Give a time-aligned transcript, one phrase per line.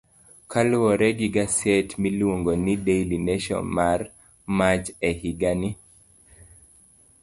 [0.51, 3.99] Kaluwore gi gaset miluongo ni Daily Nation mar
[4.57, 5.69] Mach, e higani.